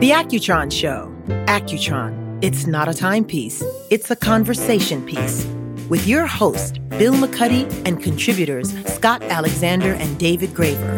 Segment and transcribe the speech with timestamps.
[0.00, 1.14] The Accutron Show.
[1.44, 2.42] Accutron.
[2.42, 5.44] It's not a timepiece, it's a conversation piece.
[5.90, 10.96] With your host, Bill McCuddy, and contributors Scott Alexander and David Graver.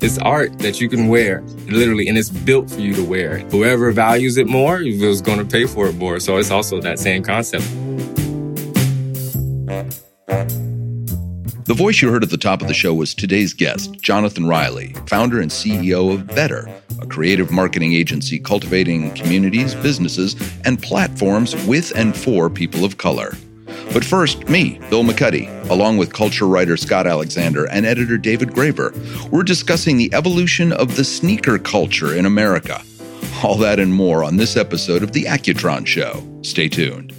[0.00, 3.40] It's art that you can wear, literally, and it's built for you to wear.
[3.50, 6.18] Whoever values it more is going to pay for it more.
[6.18, 7.66] So it's also that same concept.
[11.68, 14.94] The voice you heard at the top of the show was today's guest, Jonathan Riley,
[15.04, 16.66] founder and CEO of Better,
[17.02, 23.34] a creative marketing agency cultivating communities, businesses, and platforms with and for people of color.
[23.92, 28.94] But first, me, Bill McCuddy, along with culture writer Scott Alexander and editor David Graver,
[29.30, 32.80] we're discussing the evolution of the sneaker culture in America.
[33.44, 36.26] All that and more on this episode of The Accutron Show.
[36.40, 37.17] Stay tuned.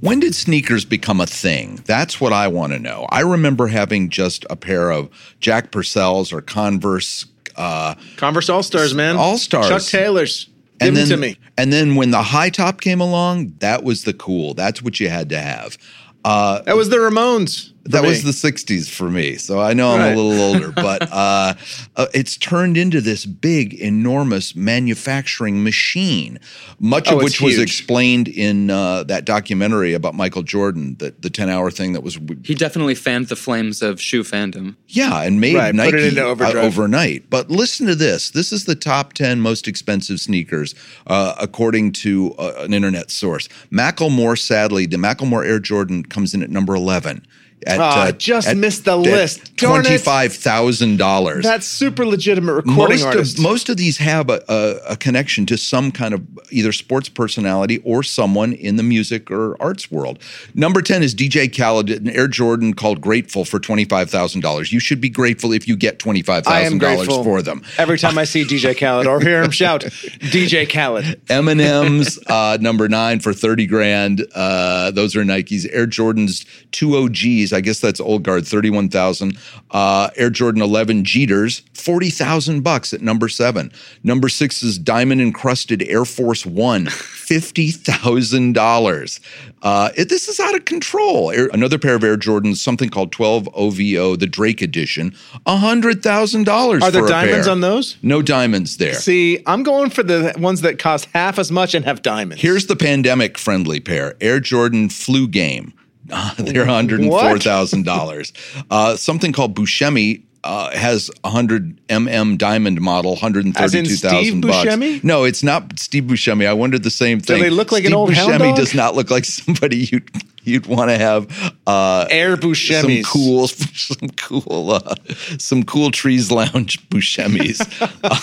[0.00, 1.80] When did sneakers become a thing?
[1.84, 3.06] That's what I want to know.
[3.10, 7.26] I remember having just a pair of Jack Purcell's or Converse.
[7.56, 9.16] Uh, Converse All Stars, man.
[9.16, 9.68] All Stars.
[9.68, 10.48] Chuck Taylors.
[10.78, 11.38] Give and them then, to me.
[11.56, 14.54] And then when the high top came along, that was the cool.
[14.54, 15.76] That's what you had to have.
[16.24, 17.72] Uh, That was the Ramones.
[17.90, 18.08] For that me.
[18.08, 19.36] was the 60s for me.
[19.36, 20.12] So I know I'm Right.
[20.16, 21.54] a little older, but uh,
[21.96, 26.38] uh, it's turned into this big, enormous manufacturing machine,
[26.80, 31.30] much Oh, of which was explained in uh, that documentary about Michael Jordan, the, the
[31.30, 32.18] 10 hour thing that was.
[32.44, 34.76] He definitely fanned the flames of shoe fandom.
[34.88, 37.28] Yeah, and made Right, put Nike it into uh, overnight.
[37.30, 38.30] But listen to this.
[38.30, 40.74] This is the top 10 most expensive sneakers,
[41.06, 43.48] uh, according to uh, an internet source.
[43.72, 47.26] Macklemore, sadly, the Macklemore Air Jordan comes in at number 11.
[47.66, 49.56] At, Ah, just missed the at list.
[49.56, 51.42] $25,000.
[51.42, 53.38] That's super legitimate recording most artist.
[53.38, 57.08] of most of these have a, a, a connection to some kind of either sports
[57.08, 60.18] personality or someone in the music or arts world.
[60.54, 64.72] Number ten is DJ Khaled, an Air Jordan called "Grateful" for twenty five thousand dollars.
[64.72, 67.62] You should be grateful if you get twenty five thousand dollars for them.
[67.76, 71.20] Every time I see DJ Khaled or hear him shout, DJ Khaled.
[71.28, 74.26] M&M's uh, number nine for 30 grand.
[74.34, 75.66] Uh, those are Nikes.
[75.72, 77.47] Air Jordans two OGs.
[77.52, 79.36] I guess that's old guard, 31,000.
[79.70, 83.72] Uh, Air Jordan 11 Jeters, 40,000 bucks at number seven.
[84.02, 89.20] Number six is diamond encrusted Air Force One, $50,000.
[89.62, 91.30] Uh, it- this is out of control.
[91.30, 95.14] Air, another pair of Air Jordans, something called 12 OVO, the Drake edition,
[95.46, 97.52] $100,000 Are there diamonds pair.
[97.52, 97.96] on those?
[98.02, 98.94] No diamonds there.
[98.94, 102.42] See, I'm going for the ones that cost half as much and have diamonds.
[102.42, 105.72] Here's the pandemic friendly pair Air Jordan Flu Game.
[106.10, 108.64] Uh, they're $104,000.
[108.70, 114.68] Uh, something called Buscemi uh, has a 100 mm diamond model, 132,000 Steve bucks.
[114.68, 115.02] Buscemi?
[115.04, 116.46] No, it's not Steve Buscemi.
[116.46, 117.42] I wondered the same thing.
[117.42, 118.56] they look like an Steve old hound Buscemi dog?
[118.56, 120.10] does not look like somebody you'd
[120.44, 124.94] you'd want to have uh, Air some cool, some cool, uh,
[125.38, 127.60] some cool trees lounge Buscemi's.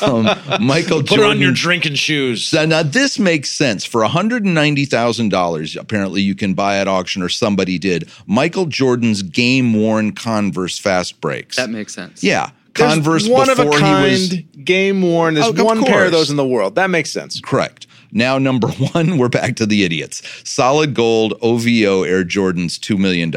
[0.03, 0.25] um,
[0.65, 2.51] Michael Put it on your drinking shoes.
[2.53, 3.85] now this makes sense.
[3.85, 10.13] For $190,000, apparently you can buy at auction, or somebody did, Michael Jordan's game worn
[10.13, 11.57] Converse fast breaks.
[11.57, 12.23] That makes sense.
[12.23, 12.51] yeah.
[12.75, 14.33] There's Converse one before of a he kind, was
[14.65, 15.33] game worn.
[15.33, 16.75] There's Oh, of one pair of those in the world.
[16.75, 17.39] That makes sense.
[17.39, 17.87] correct.
[18.15, 20.23] Now, number one, we're back to the idiots.
[20.49, 23.31] Solid gold OVO Air Jordans, $2 million.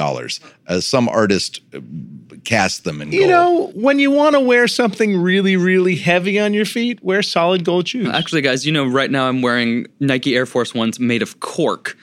[0.68, 1.80] As some artist uh,
[2.44, 3.20] cast them in gold.
[3.20, 3.74] You gold.
[3.74, 7.64] know, when you want to wear something really, really heavy on your feet, wear solid
[7.64, 8.08] gold shoes.
[8.08, 11.96] Actually, guys, you know, right now I'm wearing Nike Air Force Ones made of cork.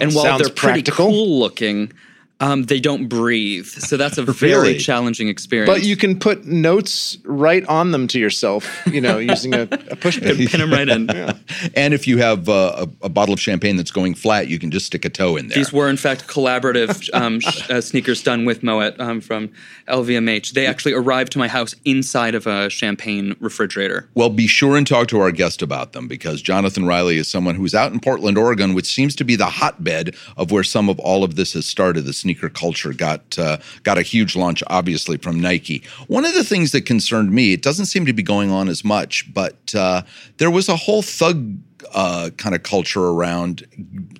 [0.00, 1.06] And while sounds they're pretty practical.
[1.06, 1.92] cool looking,
[2.40, 3.66] um, they don't breathe.
[3.66, 4.78] So that's a very Really?
[4.78, 5.70] challenging experience.
[5.70, 9.96] but you can put notes right on them to yourself, you know, using a, a
[9.96, 10.46] push pin.
[10.46, 11.08] pin them right in.
[11.74, 14.70] And if you have uh, a, a bottle of champagne that's going flat, you can
[14.70, 15.56] just stick a toe in there.
[15.56, 19.50] These were, in fact, collaborative um, sh- uh, sneakers done with Moet um, from
[19.88, 20.52] LVMH.
[20.52, 24.08] They actually arrived to my house inside of a champagne refrigerator.
[24.14, 27.54] Well, be sure and talk to our guest about them because Jonathan Riley is someone
[27.54, 30.98] who's out in Portland, Oregon, which seems to be the hotbed of where some of
[31.00, 32.02] all of this has started.
[32.04, 35.84] The sneaker culture got uh, got a huge launch, obviously from Nike.
[36.08, 38.84] One of the things that concerned me, it doesn't seem to be going on as
[38.84, 40.02] much, but uh,
[40.38, 41.56] there was a whole thug
[41.94, 43.64] uh, kind of culture around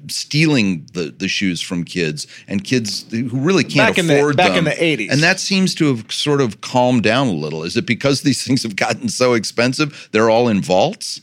[0.09, 4.37] stealing the, the shoes from kids and kids who really can't Back in the- afford
[4.37, 4.65] back them.
[4.67, 5.11] Back in the 80s.
[5.13, 7.65] And that seems to have sort of calmed down a little.
[7.65, 10.09] Is it because these things have gotten so expensive?
[10.13, 11.23] They're all in vaults?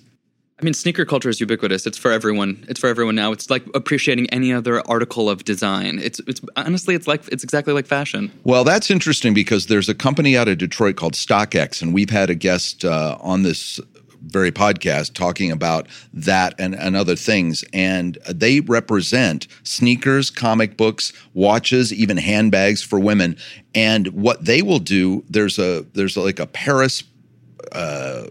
[0.64, 1.86] I mean, sneaker culture is ubiquitous.
[1.86, 2.64] It's for everyone.
[2.70, 3.34] It's for everyone now.
[3.34, 6.00] It's like appreciating any other article of design.
[6.00, 8.32] It's it's honestly, it's like it's exactly like fashion.
[8.46, 12.30] Well, that's interesting because there's a company out of Detroit called StockX, and we've had
[12.30, 13.82] a guest uh, on this
[14.22, 17.66] very podcast talking about that and, and other things.
[17.74, 23.36] And they represent sneakers, comic books, watches, even handbags for women.
[23.76, 27.04] And what they will do, there's a there's like a Paris
[27.74, 28.28] uh,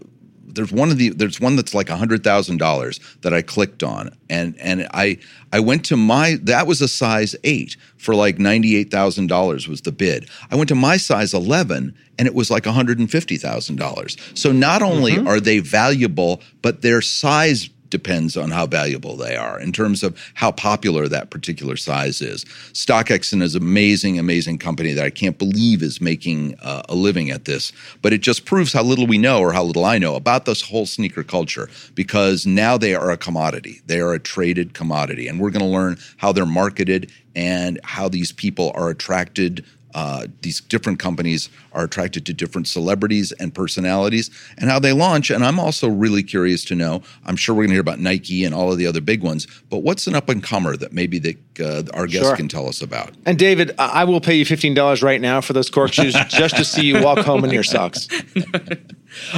[0.53, 4.15] there's one of the there's one that's like hundred thousand dollars that I clicked on
[4.29, 5.17] and and I
[5.51, 9.67] I went to my that was a size eight for like ninety eight thousand dollars
[9.67, 10.29] was the bid.
[10.51, 14.17] I went to my size eleven and it was like hundred and fifty thousand dollars.
[14.33, 15.27] So not only mm-hmm.
[15.27, 20.19] are they valuable, but their size depends on how valuable they are in terms of
[20.33, 22.43] how popular that particular size is.
[22.73, 27.29] StockX is an amazing, amazing company that I can't believe is making uh, a living
[27.29, 30.15] at this, but it just proves how little we know or how little I know
[30.15, 33.81] about this whole sneaker culture because now they are a commodity.
[33.85, 38.09] They are a traded commodity, and we're going to learn how they're marketed and how
[38.09, 39.63] these people are attracted
[39.93, 45.29] uh, these different companies are attracted to different celebrities and personalities and how they launch.
[45.29, 47.01] And I'm also really curious to know.
[47.25, 49.45] I'm sure we're going to hear about Nike and all of the other big ones,
[49.69, 52.35] but what's an up and comer that maybe that uh, our guest Sure.
[52.35, 53.11] can tell us about?
[53.25, 56.13] And David, I I will pay you fifteen dollars right now for those cork shoes
[56.29, 58.07] just to see you walk home in your socks.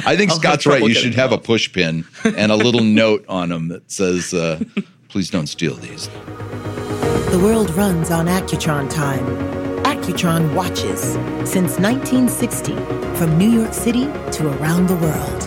[0.05, 0.81] I think I'll Scott's right.
[0.81, 4.33] You should have a them push pin and a little note on them that says,
[4.33, 4.63] uh,
[5.09, 6.07] "Please don't steal these."
[7.31, 9.64] The world runs on Accutron time.
[10.05, 11.01] Accutron watches
[11.49, 12.75] since 1960
[13.15, 15.41] from New York City to around the world.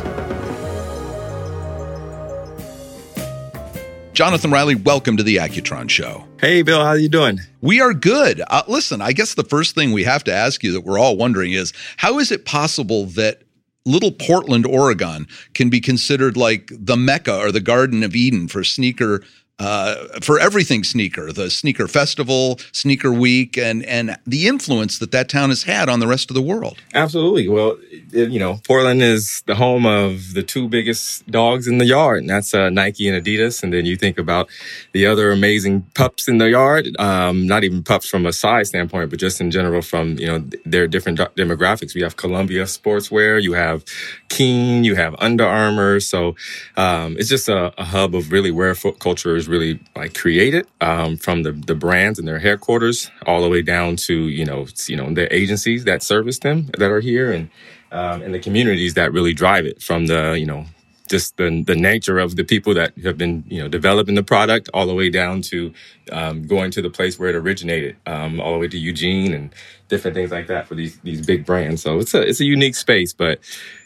[4.15, 6.25] Jonathan Riley, welcome to the Accutron Show.
[6.41, 7.39] Hey, Bill, how are you doing?
[7.61, 8.43] We are good.
[8.51, 11.17] Uh, listen, I guess the first thing we have to ask you that we're all
[11.17, 13.43] wondering is how is it possible that
[13.87, 18.65] little Portland, Oregon can be considered like the Mecca or the Garden of Eden for
[18.65, 19.23] sneaker?
[19.59, 25.29] Uh, for everything sneaker, the sneaker festival, sneaker week, and and the influence that that
[25.29, 26.79] town has had on the rest of the world.
[26.95, 27.49] Absolutely.
[27.49, 27.77] Well,
[28.13, 32.21] it- you know, Portland is the home of the two biggest dogs in the yard,
[32.21, 33.63] and that's uh, Nike and Adidas.
[33.65, 34.49] And then you think about
[34.93, 36.95] the other amazing pups in the yard.
[37.01, 40.45] Um, not even pups from a size standpoint, but just in general from you know
[40.67, 41.95] their different de- demographics.
[41.97, 43.85] We have Columbia Sportswear, you have
[44.29, 45.99] Keen, you have Under Armour.
[46.01, 46.37] So
[46.77, 50.67] um, it's just a, a hub of really where foot culture is really like created
[50.81, 54.67] um, from the the brands and their headquarters all the way down to you know
[54.87, 57.51] you know the agencies that service them that are here and
[57.91, 60.67] um, and the communities that really drive it from the you know
[61.09, 64.69] just the the nature of the people that have been you know developing the product
[64.73, 65.73] all the way down to
[66.13, 69.55] um, going to the place where it originated um, all the way to Eugene and
[69.89, 71.83] different things like that for these these big brands.
[71.83, 73.41] So it's a it's a unique space but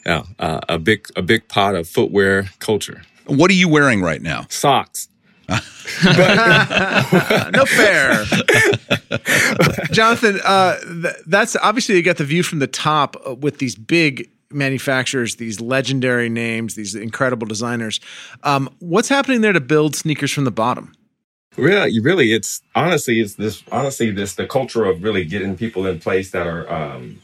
[0.04, 3.02] uh, uh, a big a big pot of footwear culture.
[3.26, 4.46] What are you wearing right now?
[4.48, 5.08] socks
[6.04, 8.24] no fair.
[9.92, 13.74] Jonathan, uh, th- that's obviously you got the view from the top uh, with these
[13.74, 18.00] big manufacturers, these legendary names, these incredible designers.
[18.42, 20.94] Um, what's happening there to build sneakers from the bottom?
[21.56, 25.98] Really, really, it's honestly, it's this honestly this the culture of really getting people in
[25.98, 27.20] place that are um,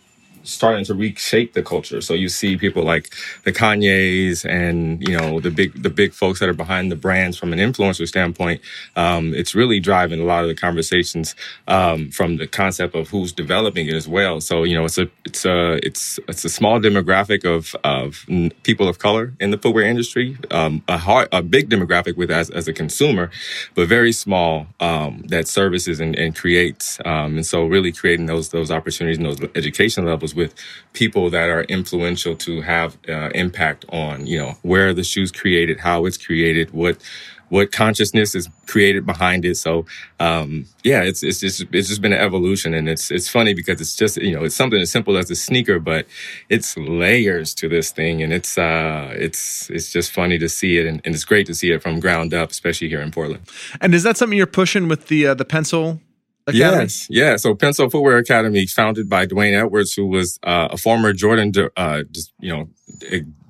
[0.48, 2.00] starting to reshape the culture.
[2.00, 3.12] So you see people like
[3.44, 7.36] the Kanyes and you know the big the big folks that are behind the brands
[7.36, 8.60] from an influencer standpoint.
[8.96, 11.34] Um, it's really driving a lot of the conversations
[11.66, 14.40] um, from the concept of who's developing it as well.
[14.40, 18.24] So you know it's a it's a it's it's a small demographic of of
[18.62, 20.36] people of color in the footwear industry.
[20.50, 23.30] Um, a hard a big demographic with as as a consumer,
[23.74, 26.98] but very small um, that services and, and creates.
[27.04, 30.54] Um, and so really creating those those opportunities and those education levels with
[30.94, 35.80] people that are influential to have uh, impact on you know where the shoes created,
[35.80, 36.96] how it's created, what
[37.50, 39.56] what consciousness is created behind it.
[39.56, 39.86] So
[40.20, 43.80] um, yeah, it's it's just it's just been an evolution, and it's it's funny because
[43.80, 46.06] it's just you know it's something as simple as a sneaker, but
[46.48, 50.86] it's layers to this thing, and it's uh it's it's just funny to see it,
[50.86, 53.42] and, and it's great to see it from ground up, especially here in Portland.
[53.80, 56.00] And is that something you're pushing with the uh, the Pensole
[56.48, 56.82] academy?
[56.82, 57.36] Yes, yeah.
[57.36, 62.02] So Pensole Footwear Academy, founded by D'Wayne Edwards, who was uh, a former Jordan, uh,
[62.40, 62.68] you know,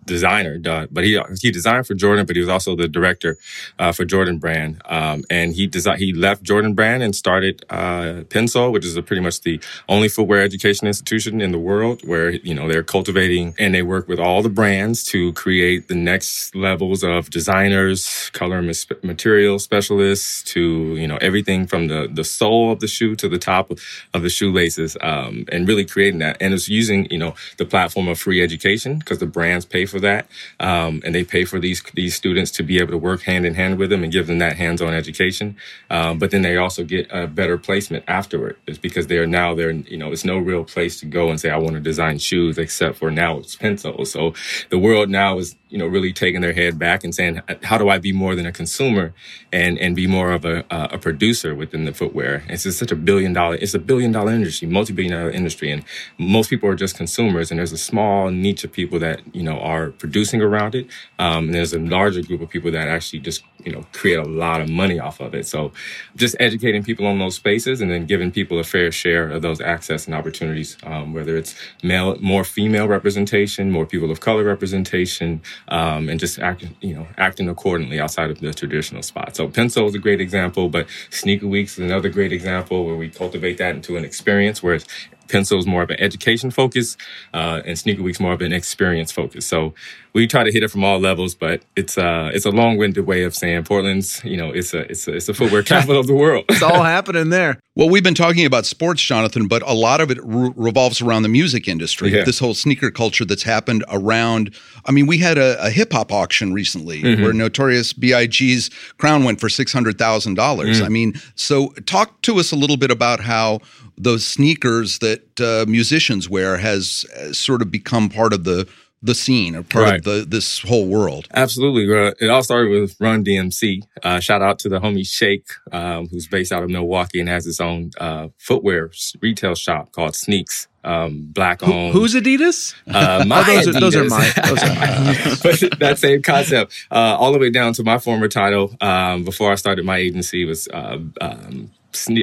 [0.08, 0.58] designer,
[0.90, 3.38] but he he designed for Jordan, but he was also the director
[3.78, 4.82] uh, for Jordan Brand.
[4.86, 9.02] Um, and he designed he left Jordan Brand and started uh, Pensol, which is a
[9.02, 13.54] pretty much the only footwear education institution in the world where you know they're cultivating
[13.58, 18.58] and they work with all the brands to create the next levels of designers, color
[18.58, 23.28] and material specialists to you know everything from the the sole of the shoe to
[23.28, 23.70] the top
[24.14, 26.36] of the shoelaces, um, and really creating that.
[26.40, 29.97] And it's using you know the platform of free education because the brands pay for
[30.00, 30.28] that,
[30.60, 33.54] um, and they pay for these these students to be able to work hand in
[33.54, 35.56] hand with them and give them that hands-on education.
[35.90, 38.56] Um, but then they also get a better placement afterward.
[38.66, 41.50] It's because they're now they're you know it's no real place to go and say
[41.50, 44.12] I want to design shoes except for now it's Pensole's.
[44.12, 44.34] So
[44.70, 47.88] the world now is you know, really taking their head back and saying, how do
[47.88, 49.12] I be more than a consumer
[49.52, 52.42] and, and be more of a, a producer within the footwear?
[52.48, 55.70] It's just such a billion dollar, it's a billion dollar industry, multi-billion dollar industry.
[55.70, 55.84] And
[56.18, 57.50] most people are just consumers.
[57.50, 60.86] And there's a small niche of people that, you know, are producing around it.
[61.18, 64.24] Um, and there's a larger group of people that actually just, you know, create a
[64.24, 65.46] lot of money off of it.
[65.46, 65.72] So
[66.16, 69.60] just educating people on those spaces and then giving people a fair share of those
[69.60, 75.42] access and opportunities, um, whether it's male, more female representation, more people of color representation,
[75.68, 79.36] um, and just acting, you know, acting accordingly outside of the traditional spot.
[79.36, 83.08] So Pensole is a great example, but Sneaker Weeks is another great example where we
[83.08, 84.78] cultivate that into an experience where
[85.28, 86.96] Pensole is more of an education focus,
[87.34, 89.46] uh, and Sneaker Week's more of an experience focus.
[89.46, 89.74] So
[90.14, 93.22] we try to hit it from all levels, but it's uh it's a long-winded way
[93.24, 96.14] of saying Portland's, you know, it's a it's a it's a footwear capital of the
[96.14, 96.44] world.
[96.48, 97.60] it's all happening there.
[97.76, 101.22] Well, we've been talking about sports, Jonathan, but a lot of it re- revolves around
[101.22, 102.10] the music industry.
[102.12, 102.24] Yeah.
[102.24, 104.52] This whole sneaker culture that's happened around.
[104.84, 107.22] I mean, we had a, a hip hop auction recently Mm-hmm.
[107.22, 110.36] where Notorious B.I.G.'s crown went for six hundred thousand Mm.
[110.36, 110.80] dollars.
[110.80, 113.60] I mean, so talk to us a little bit about how
[113.96, 118.68] those sneakers that uh, musicians wear has uh, sort of become part of the
[119.00, 119.98] the scene or part Right.
[119.98, 121.28] of the this whole world.
[121.32, 121.84] Absolutely.
[121.96, 123.82] Uh, it all started with Run DMC.
[124.02, 127.44] Uh, shout out to the homie Shake, um, who's based out of Milwaukee and has
[127.44, 130.66] his own uh, footwear retail shop called Sneaks.
[130.82, 132.74] Um, black Who- who's Adidas?
[132.92, 134.10] Uh, my Oh, those are- those are Adidas.
[134.10, 134.32] mine.
[134.48, 138.74] Those are but that same concept, uh, all the way down to my former title.
[138.80, 140.66] Um, before I started my agency, was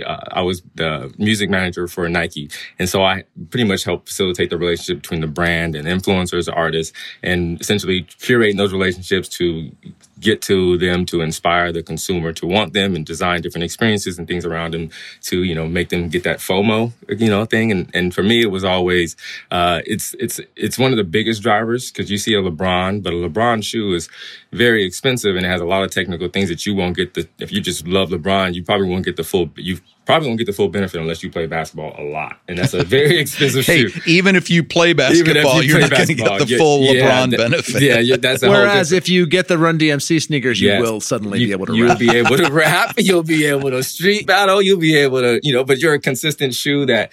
[0.05, 4.49] uh, I was the music manager for Nike, and so I pretty much helped facilitate
[4.49, 9.71] the relationship between the brand and influencers, artists, and essentially curating those relationships to
[10.19, 14.27] get to them to inspire the consumer to want them and design different experiences and
[14.27, 14.89] things around them
[15.21, 17.71] to you know make them get that FOMO you know thing.
[17.71, 19.15] And and for me it was always
[19.51, 23.13] uh, it's it's it's one of the biggest drivers because you see a LeBron but
[23.13, 24.09] a LeBron shoe is
[24.51, 27.27] very expensive and it has a lot of technical things that you won't get the
[27.39, 30.45] if you just love LeBron you probably won't get the full you probably won't get
[30.45, 33.87] the full benefit unless you play basketball a lot and that's a very expensive Hey,
[33.87, 34.01] shoe.
[34.05, 36.81] even if you play basketball, you you're play not going to get the yeah, full
[36.81, 36.91] yeah,
[37.25, 37.81] LeBron that- benefit.
[37.81, 40.81] Yeah, yeah, that's a Whereas different- if you get the Run DMC sneakers, you Yes.
[40.81, 41.99] will suddenly You- be able to You'll rap.
[41.99, 42.93] be able to rap.
[42.97, 44.61] You'll be able to street battle.
[44.61, 47.11] You'll be able to, you know, but you're a consistent shoe that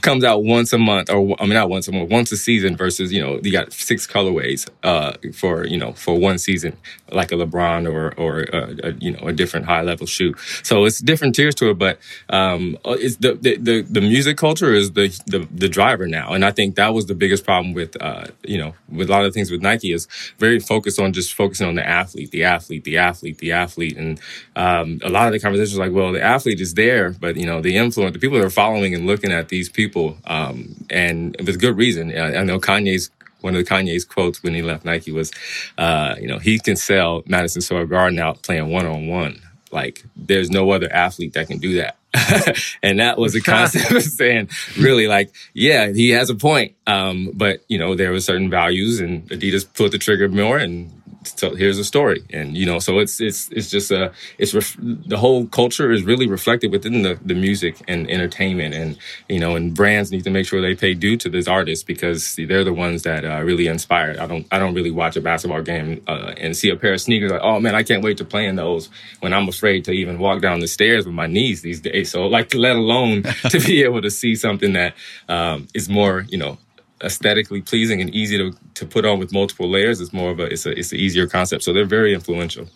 [0.00, 2.76] comes out once a month, or I mean, not once a month, once a season.
[2.76, 6.76] Versus, you know, you got six colorways uh, for you know for one season,
[7.10, 10.34] like a LeBron or or a, a, you know a different high level shoe.
[10.62, 11.98] So it's different tiers to it, but
[12.30, 16.50] um, it's the, the the music culture is the, the the driver now, and I
[16.50, 19.50] think that was the biggest problem with uh, you know with a lot of things
[19.50, 20.06] with Nike is
[20.38, 24.20] very focused on just focusing on the athlete, the athlete, the athlete, the athlete, and
[24.56, 27.60] um, a lot of the conversations like, well, the athlete is there, but you know
[27.62, 31.58] the influence, the people that are following and looking at these people, um, and with
[31.60, 32.10] good reason.
[32.16, 35.30] I, I know Kanye's one of the Kanye's quotes when he left Nike was,
[35.78, 39.40] uh, you know, he can sell Madison Square Garden out playing one on one.
[39.72, 41.96] Like there's no other athlete that can do that.
[42.82, 44.48] and that was a concept of saying,
[44.78, 46.74] really, like, yeah, he has a point.
[46.86, 50.97] Um, but you know, there were certain values, and Adidas put the trigger more, and
[51.24, 52.24] so here's a story.
[52.30, 56.02] And you know, so it's it's it's just a it's ref- the whole culture is
[56.02, 58.98] really reflected within the the music and entertainment, and
[59.28, 62.24] you know, and brands need to make sure they pay due to these artists because
[62.24, 64.16] see, they're the ones that uh, really inspire.
[64.18, 67.00] I don't I don't really watch a basketball game uh, and see a pair of
[67.00, 68.88] sneakers like, oh man, I can't wait to play in those
[69.20, 72.10] when I'm afraid to even walk down the stairs with my knees these days.
[72.10, 74.94] So like, let alone to be able to see something that
[75.28, 76.58] um, is more, you know,
[77.02, 80.00] aesthetically pleasing and easy to, to put on with multiple layers.
[80.00, 81.62] It's more of a it's a it's an easier concept.
[81.64, 82.68] So they're very influential.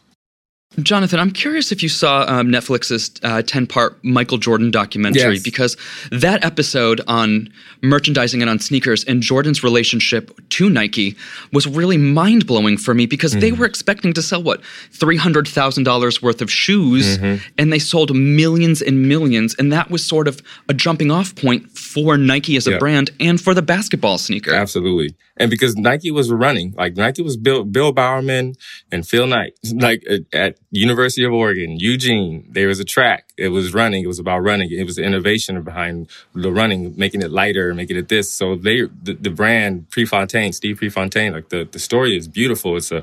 [0.81, 5.43] Jonathan, I'm curious if you saw um, Netflix's uh, 10 part Michael Jordan documentary Yes.
[5.43, 5.77] because
[6.11, 7.53] that episode on
[7.83, 11.17] merchandising and on sneakers and Jordan's relationship to Nike
[11.53, 13.61] was really mind blowing for me because they mm-hmm.
[13.61, 14.63] were expecting to sell, what,
[14.93, 17.45] $300,000 worth of shoes mm-hmm.
[17.59, 19.55] and they sold millions and millions.
[19.59, 22.79] And that was sort of a jumping off point for Nike as a Yeah.
[22.79, 24.55] brand and for the basketball sneaker.
[24.55, 25.15] Absolutely.
[25.37, 28.55] And because Nike was running, like Nike was Bill, Bill Bowerman
[28.91, 33.29] and Phil Knight, like at, at University of Oregon, Eugene, there is a track.
[33.37, 34.05] It was running.
[34.05, 34.71] It was about running.
[34.71, 38.31] It was the innovation behind the running, making it lighter, making it this.
[38.31, 42.77] So they, the, the brand Prefontaine, Steve Prefontaine, like the, the story is beautiful.
[42.77, 43.03] It's a,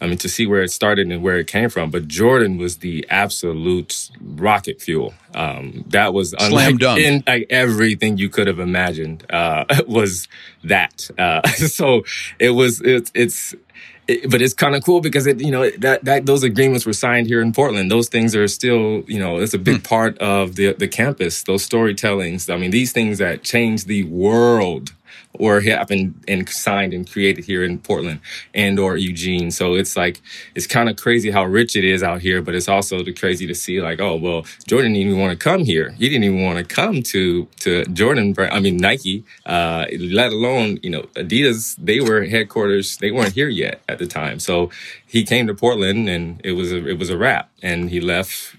[0.00, 1.90] I mean, to see where it started and where it came from.
[1.90, 5.14] But Jordan was the absolute rocket fuel.
[5.34, 7.00] Um, that was Slam dunk.
[7.00, 10.28] in like everything you could have imagined uh, was
[10.64, 11.10] that.
[11.18, 12.04] Uh, so
[12.38, 13.54] it was it's it's.
[14.06, 16.94] It, but it's kind of cool because it, you know, that, that those agreements were
[16.94, 17.90] signed here in Portland.
[17.90, 21.42] Those things are still, you know, it's a big part of the the campus.
[21.42, 22.52] Those storytellings.
[22.52, 24.92] I mean, these things that change the world
[25.34, 28.20] or happened and signed and created here in Portland
[28.54, 29.50] and or Eugene.
[29.50, 30.20] So it's like
[30.54, 33.46] it's kind of crazy how rich it is out here, but it's also the crazy
[33.46, 35.90] to see like, oh well, Jordan didn't even want to come here.
[35.92, 38.34] He didn't even want to come to to Jordan.
[38.38, 41.76] I mean Nike, uh, let alone you know Adidas.
[41.78, 42.96] They were headquarters.
[42.96, 44.40] They weren't here yet at the time.
[44.40, 44.70] So
[45.06, 47.50] he came to Portland and it was a, it was a wrap.
[47.62, 48.56] And he left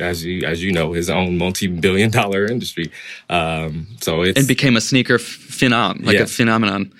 [0.00, 2.90] as you as you know, his own multi-billion dollar industry.
[3.28, 6.92] Um, so it's and became a sneaker phenom, like a phenomenon.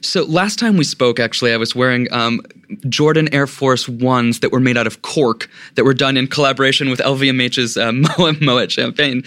[0.00, 2.42] So last time we spoke, actually, I was wearing um,
[2.90, 6.90] Jordan Air Force Ones that were made out of cork that were done in collaboration
[6.90, 7.90] with LVMH's uh,
[8.44, 9.24] Moet Champagne.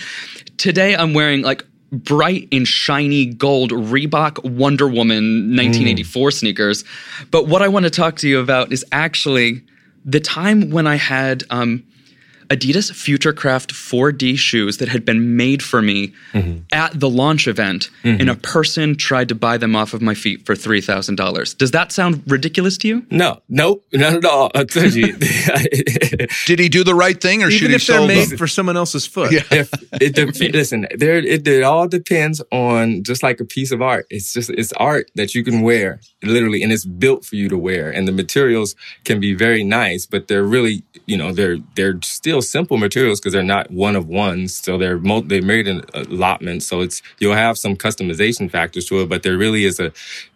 [0.57, 6.33] Today, I'm wearing like bright and shiny gold Reebok Wonder Woman 1984 mm.
[6.33, 6.83] sneakers.
[7.31, 9.63] But what I want to talk to you about is actually
[10.05, 11.83] the time when I had um,
[12.49, 16.59] Adidas Futurecraft 4D shoes that had been made for me mm-hmm.
[16.71, 18.21] at the launch event, mm-hmm.
[18.21, 21.53] and a person tried to buy them off of my feet for three thousand dollars.
[21.53, 23.05] Does that sound ridiculous to you?
[23.09, 24.51] No, nope, not at all.
[24.55, 25.17] I told you.
[26.45, 28.37] did he do the right thing, or Even should if he they're made them?
[28.37, 29.31] for someone else's foot?
[29.31, 29.43] Yeah.
[29.51, 29.69] if
[30.01, 34.05] it de- listen, there it, it all depends on just like a piece of art.
[34.09, 37.57] It's just it's art that you can wear literally, and it's built for you to
[37.57, 41.99] wear, and the materials can be very nice, but they're really you know they're they're
[42.01, 44.55] still simple materials because they're not one of ones.
[44.55, 46.67] So they're mo- they're made in allotments.
[46.67, 49.91] So it's you'll have some customization factors to it, but there really is a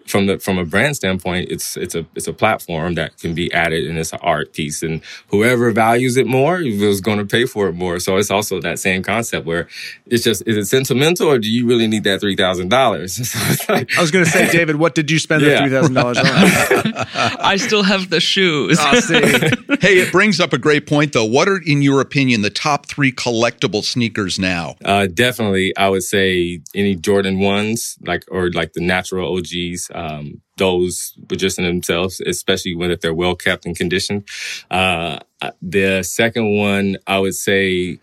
[0.07, 3.51] from the from a brand standpoint, it's it's a it's a platform that can be
[3.53, 4.83] added and it's an art piece.
[4.83, 7.99] And whoever values it more is going to pay for it more.
[7.99, 9.67] So it's also that same concept where
[10.05, 13.19] it's just is it sentimental or do you really need that three thousand dollars?
[13.69, 15.49] I was going to say, David, what did you spend yeah.
[15.49, 16.25] the three thousand dollars on?
[16.25, 18.79] I still have the shoes.
[18.79, 19.19] I see.
[19.81, 21.25] hey, it brings up a great point though.
[21.25, 24.75] What are, in your opinion, the top three collectible sneakers now?
[24.83, 30.41] Uh, definitely, I would say any Jordan ones, like or like the natural OGs um,
[30.57, 34.27] those just in themselves, especially when if they're well kept and conditioned.
[34.69, 35.19] Uh,
[35.61, 37.99] the second one, I would say,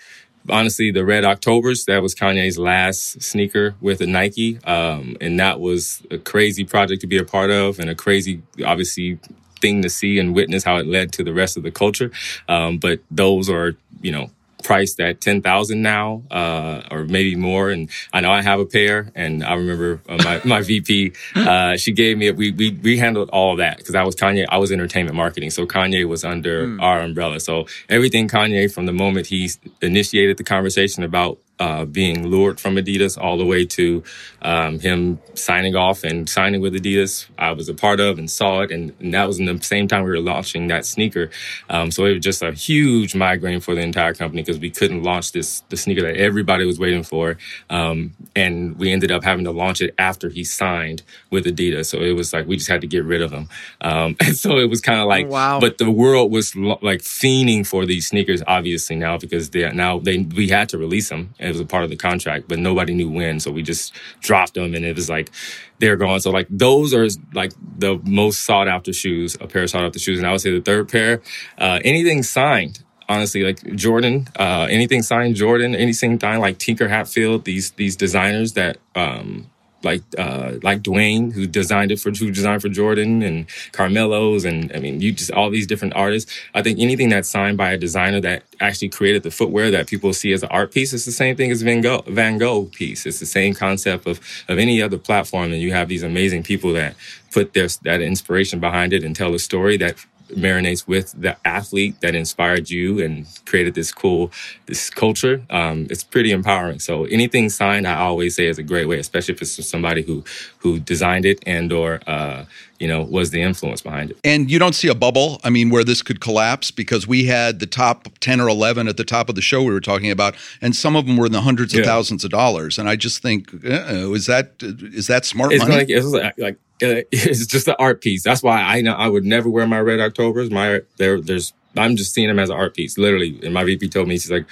[0.51, 1.85] honestly, the Red Octobers.
[1.85, 7.01] That was Kanye's last sneaker with a Nike, um, and that was a crazy project
[7.03, 9.19] to be a part of, and a crazy, obviously,
[9.61, 12.11] thing to see and witness how it led to the rest of the culture.
[12.49, 14.31] Um, but those are, you know,
[14.63, 17.71] priced at 10,000 now, uh, or maybe more.
[17.71, 21.77] And I know I have a pair and I remember uh, my, my VP, uh,
[21.77, 24.59] she gave me, a, we, we, we handled all that because I was Kanye, I
[24.59, 25.51] was entertainment marketing.
[25.51, 26.83] So Kanye was under mm.
[26.83, 27.41] our umbrella.
[27.41, 32.77] So everything Kanye from the moment he initiated the conversation about uh, being lured from
[32.77, 34.03] Adidas all the way to
[34.43, 37.27] um, him signing off and signing with Adidas.
[37.39, 39.89] I was a part of and saw it, and, and that was in the same
[39.89, 41.31] time we were launching that sneaker.
[41.69, 45.03] Um, so it was just a huge migraine for the entire company because we couldn't
[45.03, 47.37] launch this the sneaker that everybody was waiting for,
[47.71, 51.87] um, and we ended up having to launch it after he signed with Adidas.
[51.87, 53.49] So it was like we just had to get rid of him,
[53.81, 55.61] um, and so it was kind of like oh, wow.
[55.61, 59.99] But the world was lo- like fiending for these sneakers, obviously now because they now
[59.99, 62.95] they we had to release them it was a part of the contract, but nobody
[62.95, 63.41] knew when.
[63.41, 65.31] So we just dropped them and it was like,
[65.79, 66.21] they're gone.
[66.21, 69.99] So like those are like the most sought after shoes, a pair of sought after
[69.99, 70.19] shoes.
[70.19, 71.23] And I would say the third pair,
[71.59, 77.45] uh, anything signed, honestly, like Jordan, uh, anything signed Jordan, anything signed like Tinker Hatfield,
[77.45, 79.51] these, these designers that, um,
[79.83, 84.73] like uh, like D'Wayne, who designed it for who designed for Jordan and Carmelo's, and
[84.75, 86.33] I mean, you just all these different artists.
[86.55, 90.13] I think anything that's signed by a designer that actually created the footwear that people
[90.13, 93.07] see as an art piece, it's the same thing as Van Gogh, Van Gogh piece.
[93.07, 96.73] It's the same concept of of any other platform, and you have these amazing people
[96.73, 96.97] that
[97.31, 99.97] put their that inspiration behind it and tell a story that
[100.31, 104.31] marinates with the athlete that inspired you and created this cool
[104.67, 106.79] this culture um, it's pretty empowering.
[106.79, 110.25] So anything signed i always say is a great way especially if it's somebody who
[110.59, 112.45] who designed it and or uh,
[112.79, 114.19] you know was the influence behind it.
[114.25, 117.61] And you don't see a bubble i mean where this could collapse because we had
[117.61, 120.35] the top 10 or 11 at the top of the show we were talking about
[120.61, 122.79] and some of them were in the hundreds of thousands of dollars.
[122.79, 125.77] And i just think uh, is that is that smart it's money?
[125.77, 128.23] like, it's like, like uh, it's just an art piece.
[128.23, 130.51] That's why I know I would never wear my red Octobers.
[130.51, 133.39] My there, there's I'm just seeing them as an art piece, literally.
[133.43, 134.47] And my VP told me, she's like,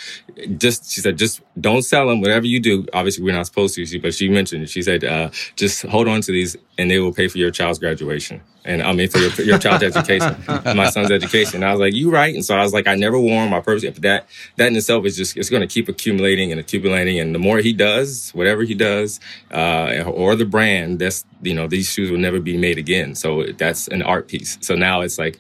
[0.58, 2.86] just, she said, just don't sell them, whatever you do.
[2.92, 6.32] Obviously, we're not supposed to, but she mentioned, she said, uh, just hold on to
[6.32, 8.40] these and they will pay for your child's graduation.
[8.64, 10.36] And I mean, for your, your child's education,
[10.76, 11.56] my son's education.
[11.56, 12.34] And I was like, you right.
[12.34, 13.50] And so I was like, I never wore them.
[13.50, 16.60] My purpose, but that, that in itself is just, it's going to keep accumulating and
[16.60, 17.18] accumulating.
[17.18, 19.20] And the more he does, whatever he does,
[19.52, 23.14] uh, or the brand, that's, you know, these shoes will never be made again.
[23.14, 24.58] So that's an art piece.
[24.60, 25.38] So now it's like,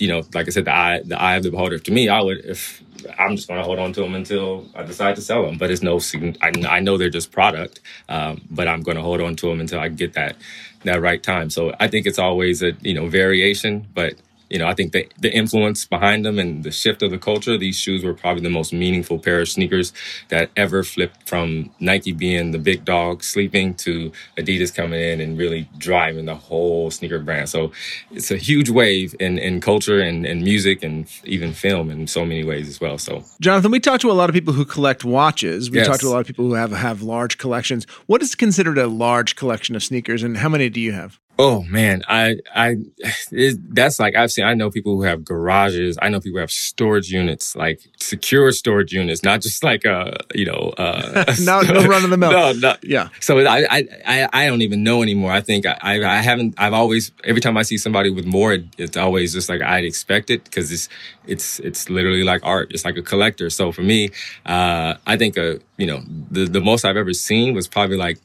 [0.00, 1.78] you know, like I said, the eye, the eye of the beholder.
[1.78, 2.82] To me, I would, if
[3.18, 5.58] I'm just going to hold on to them until I decide to sell them.
[5.58, 6.00] But it's no,
[6.42, 9.78] I, know they're just product, um, but I'm going to hold on to them until
[9.78, 10.36] I get that
[10.84, 11.50] that right time.
[11.50, 14.14] So I think it's always a you know variation, but
[14.50, 17.56] you know, I think the, the influence behind them and the shift of the culture,
[17.56, 19.92] these shoes were probably the most meaningful pair of sneakers
[20.28, 25.38] that ever flipped from Nike being the big dog sleeping to Adidas coming in and
[25.38, 27.48] really driving the whole sneaker brand.
[27.48, 27.70] So
[28.10, 32.24] it's a huge wave in, in culture and, and music and even film in so
[32.24, 32.98] many ways as well.
[32.98, 35.70] So, Jonathan, we talked to a lot of people who collect watches.
[35.70, 35.86] We Yes.
[35.86, 37.86] talked to a lot of people who have, have large collections.
[38.06, 41.18] What is considered a large collection of sneakers, and how many do you have?
[41.42, 42.76] Oh man, I I
[43.32, 44.44] it, that's like I've seen.
[44.44, 45.96] I know people who have garages.
[46.02, 50.10] I know people who have storage units, like secure storage units, not just like uh
[50.34, 52.30] you know uh No- no run-of-the-mill.
[52.30, 52.74] No, no.
[52.82, 53.08] Yeah.
[53.20, 55.32] So I I I, I don't even know anymore.
[55.32, 56.56] I think I, I haven't.
[56.58, 59.86] I've always every time I see somebody with more, it, it's always just like I'd
[59.86, 60.90] expect it because it's
[61.26, 62.70] it's it's literally like art.
[62.70, 63.48] It's like a collector.
[63.48, 64.10] So for me,
[64.44, 68.18] uh, I think uh you know the the most I've ever seen was probably like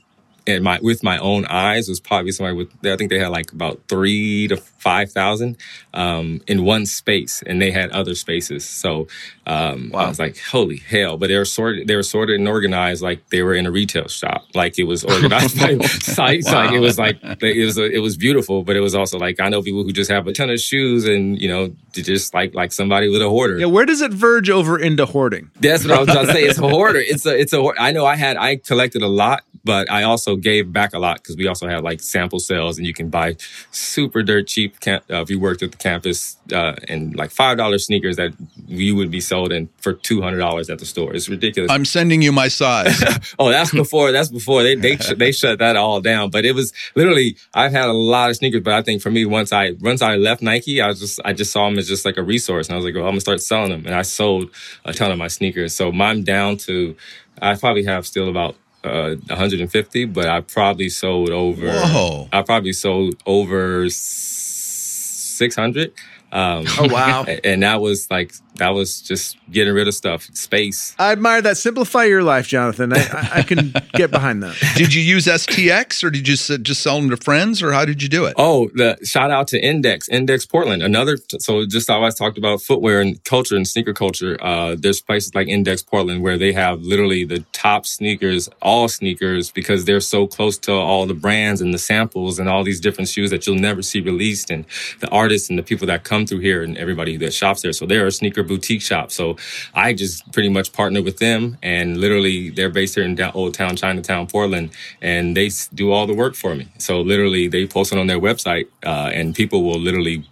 [0.48, 3.52] and my with my own eyes was probably somebody with I think they had like
[3.52, 5.58] about three to five thousand
[5.94, 8.64] um, in one space, and they had other spaces.
[8.64, 9.08] So
[9.48, 11.88] um, I was like, "Holy hell!" But they were sorted.
[11.88, 14.46] They were sorted and organized like they were in a retail shop.
[14.54, 16.52] Like it was organized by sites.
[16.52, 19.50] Like it was like it was it was beautiful, but it was also like I
[19.50, 22.72] know people who just have a ton of shoes and you know just like like
[22.72, 23.58] somebody with a hoarder.
[23.58, 25.50] Yeah, where does it verge over into hoarding?
[25.60, 26.44] That's what I was trying to say.
[26.44, 27.00] It's a hoarder.
[27.00, 27.72] It's a, it's a.
[27.80, 31.18] I know I had, I collected a lot, but I also gave back a lot
[31.18, 33.36] because we also had like sample sales and you can buy
[33.72, 37.82] super dirt cheap camp, uh, if you worked at the campus, uh, and like $5
[37.82, 38.34] sneakers that
[38.68, 41.14] you would be sold in for $200 at the store.
[41.16, 41.72] It's ridiculous.
[41.72, 43.04] I'm sending you my size.
[43.40, 44.12] Oh, that's before.
[44.12, 46.30] That's before they they they shut that all down.
[46.30, 47.38] But it was literally.
[47.54, 50.16] I've had a lot of sneakers, but I think for me, once I once I
[50.16, 52.74] left Nike, I was just I just saw them as just like a resource, and
[52.74, 54.52] I was like, well, I'm gonna start selling them, and I sold
[54.86, 55.74] a ton of my sneakers.
[55.74, 56.96] So I'm down to.
[57.42, 58.56] I probably have still about.
[58.86, 61.72] Uh, 150, but I probably sold over.
[61.72, 62.30] Whoa.
[62.32, 65.92] I probably sold over 600.
[66.32, 67.26] Um, Oh wow!
[67.44, 70.96] and that was like that was just getting rid of stuff, space.
[70.98, 71.58] I admire that.
[71.58, 72.94] Simplify your life, Jonathan.
[72.94, 74.56] I, I, I can get behind that.
[74.76, 77.86] did you use StockX or did you s- just sell them to friends or how
[77.86, 78.34] did you do it?
[78.38, 80.84] Oh, the shout out to Index, Index Portland.
[80.84, 84.38] Another, so just how I talked about footwear and culture and sneaker culture.
[84.42, 89.52] Uh, there's places like Index Portland where they have literally the top sneakers, all sneakers,
[89.52, 93.10] because they're so close to all the brands and the samples and all these different
[93.10, 94.66] shoes that you'll never see released, and
[95.00, 97.74] the artists and the people that come through here and everybody that shops there.
[97.74, 99.12] So they're a sneaker boutique shop.
[99.12, 99.38] So
[99.74, 103.76] I just pretty much partner with them, and literally they're based here in Old Town,
[103.76, 106.68] Chinatown, Portland, and they do all the work for me.
[106.78, 110.26] So literally they post it on their website, uh, and people will literally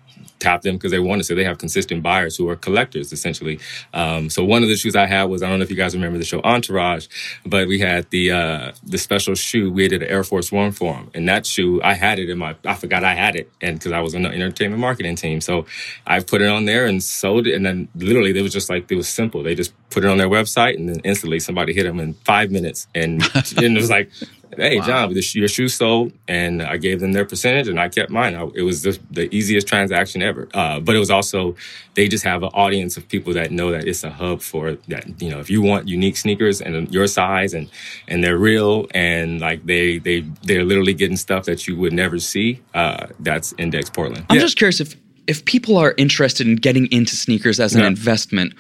[0.43, 1.23] tap them because they want to.
[1.23, 3.59] So they have consistent buyers who are collectors essentially.
[3.93, 5.95] Um, so one of the shoes I had was I don't know if you guys
[5.95, 7.07] remember the show Entourage,
[7.45, 10.93] but we had the uh, the special shoe we did an Air Force One for
[10.95, 13.79] him, and that shoe I had it in my I forgot I had it, and
[13.79, 15.65] because I was on the entertainment marketing team, so
[16.05, 18.91] I put it on there and sold it, and then literally it was just like
[18.91, 19.43] it was simple.
[19.43, 22.51] They just put it on their website, and then instantly somebody hit them in five
[22.51, 24.11] minutes, and, and it was like.
[24.57, 28.09] Hey, John, the, your shoe sold, and I gave them their percentage, and I kept
[28.11, 28.35] mine.
[28.35, 30.47] I, it was the, the easiest transaction ever.
[30.53, 31.55] Uh, but it was also
[31.95, 35.21] they just have an audience of people that know that it's a hub for that.
[35.21, 37.69] You know, if you want unique sneakers and your size, and
[38.07, 42.19] and they're real, and like they they they're literally getting stuff that you would never
[42.19, 42.61] see.
[42.73, 44.25] Uh, that's Index Portland.
[44.29, 44.41] I'm Yeah.
[44.43, 44.95] just curious if
[45.27, 47.87] if people are interested in getting into sneakers as an Yeah.
[47.87, 48.53] investment,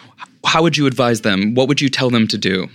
[0.45, 1.55] how would you advise them?
[1.55, 2.67] What would you tell them to do?